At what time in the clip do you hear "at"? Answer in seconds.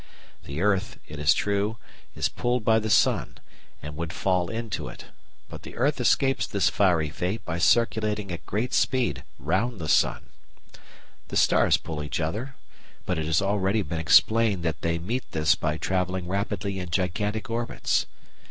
8.31-8.43